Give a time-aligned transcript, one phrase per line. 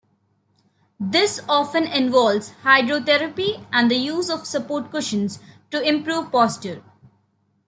[0.99, 5.37] This often involves hydrotherapy and the use of support cushions
[5.69, 6.81] to improve posture.